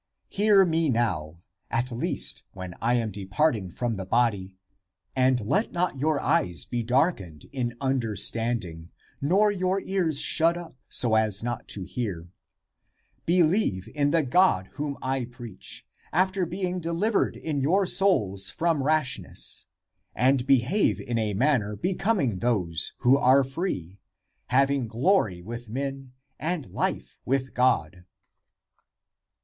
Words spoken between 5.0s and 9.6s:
and let not your eyes be dark ened in understanding, nor